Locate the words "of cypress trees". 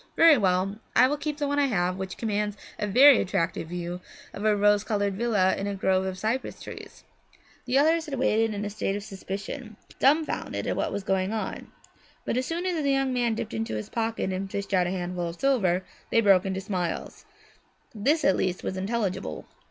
6.07-7.03